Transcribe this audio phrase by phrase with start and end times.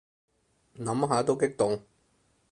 [0.79, 1.83] 諗下都激動